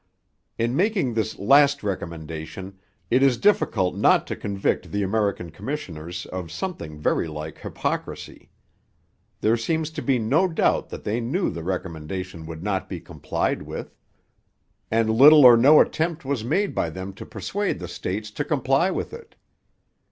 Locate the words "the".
4.91-5.03, 11.51-11.61, 17.77-17.87